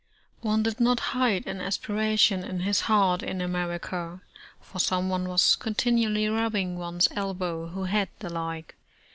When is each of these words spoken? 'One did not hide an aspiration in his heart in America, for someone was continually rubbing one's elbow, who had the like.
'One 0.41 0.63
did 0.63 0.79
not 0.79 0.99
hide 1.13 1.45
an 1.45 1.61
aspiration 1.61 2.43
in 2.43 2.61
his 2.61 2.81
heart 2.89 3.21
in 3.21 3.39
America, 3.39 4.21
for 4.59 4.79
someone 4.79 5.29
was 5.29 5.55
continually 5.55 6.27
rubbing 6.27 6.75
one's 6.79 7.07
elbow, 7.11 7.67
who 7.67 7.83
had 7.83 8.09
the 8.17 8.31
like. 8.33 8.73